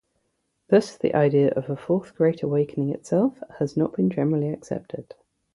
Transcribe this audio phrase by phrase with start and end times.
[0.69, 5.13] Thus, the idea of a Fourth Great Awakening itself has not been generally accepted.